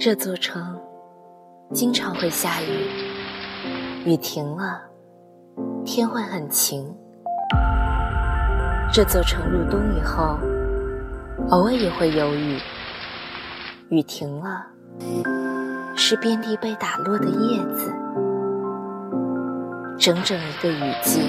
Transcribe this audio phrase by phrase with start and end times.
[0.00, 0.78] 这座城
[1.72, 2.86] 经常会下雨，
[4.04, 4.80] 雨停了，
[5.84, 6.94] 天会很晴。
[8.92, 10.38] 这座城入冬以后，
[11.50, 12.60] 偶尔也会有雨，
[13.88, 14.66] 雨停了，
[15.96, 17.92] 是遍地被打落的叶子。
[19.98, 21.22] 整整一个雨季，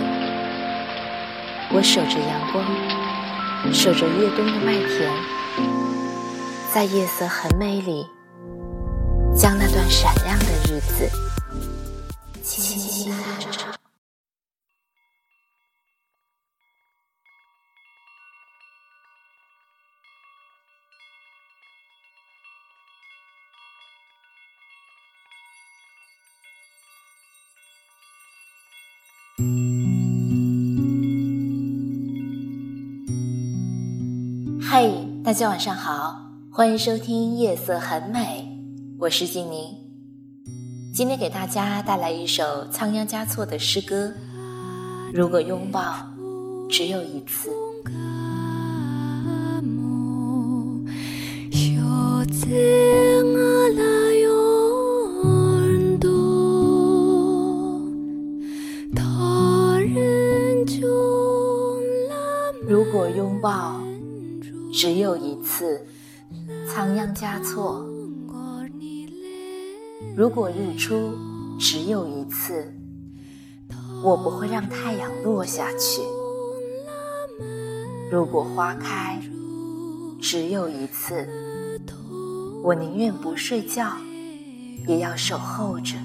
[1.74, 5.12] 我守着阳光，守着越冬的麦田，
[6.72, 8.06] 在夜色很美里。
[9.36, 11.10] 将那段闪亮的日子
[12.44, 13.60] 轻轻弹着。
[34.62, 34.88] 嗨，
[35.24, 36.20] 大家晚上好，
[36.52, 38.54] 欢迎收听《夜色很美》。
[39.02, 39.78] 我是静宁，
[40.94, 44.12] 今天给大家带来一首仓央嘉措的诗歌。
[45.14, 46.06] 如果拥抱
[46.70, 47.50] 只有一次。
[62.68, 63.80] 如果拥抱
[64.74, 65.88] 只有一次，
[66.68, 67.88] 仓央嘉措。
[70.16, 71.18] 如果日出
[71.58, 72.74] 只有一次，
[74.04, 76.02] 我不会让太阳落下去；
[78.12, 79.22] 如果花开
[80.20, 81.28] 只有一次，
[82.64, 83.94] 我宁愿不睡觉，
[84.88, 85.96] 也要守候着；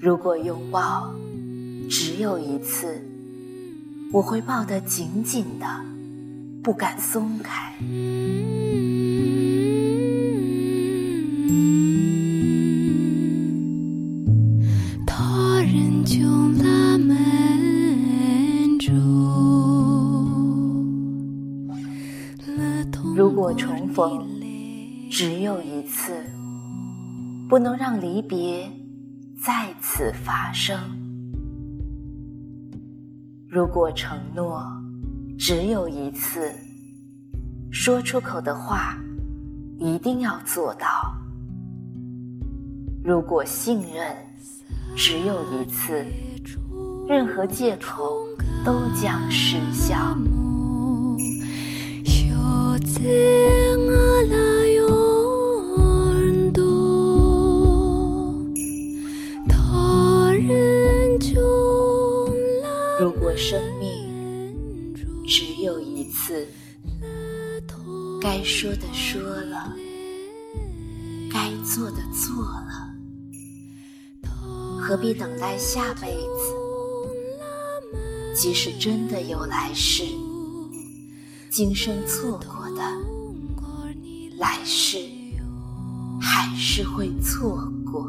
[0.00, 1.12] 如果拥抱
[1.88, 3.02] 只有一次，
[4.12, 5.66] 我会抱得紧紧的，
[6.62, 7.74] 不敢松开。
[23.44, 24.26] 如果重逢
[25.10, 26.24] 只有一次，
[27.46, 28.66] 不能让离别
[29.38, 30.78] 再次发生；
[33.46, 34.64] 如果承诺
[35.38, 36.50] 只有一次，
[37.70, 38.96] 说出口的话
[39.78, 40.86] 一定要做到；
[43.04, 44.16] 如果信任
[44.96, 46.02] 只有一次，
[47.06, 48.26] 任何借口
[48.64, 50.16] 都将失效。
[63.00, 64.94] 如果生命
[65.26, 66.46] 只有一次，
[68.20, 69.74] 该说的说了，
[71.30, 72.94] 该做的做了，
[74.80, 76.54] 何必等待下辈子？
[78.36, 80.04] 即使真的有来世，
[81.50, 82.82] 今生错过的。
[84.36, 84.98] 来世
[86.20, 88.08] 还是会错过。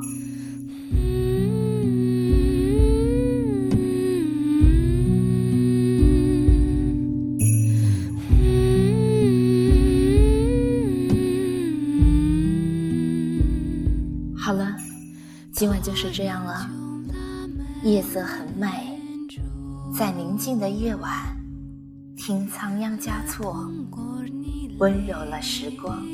[15.56, 16.70] 今晚就是这样了。
[17.82, 19.00] 夜色很美，
[19.98, 21.10] 在宁静的夜晚，
[22.18, 23.72] 听仓央嘉措。
[24.80, 26.06] 温柔了时光。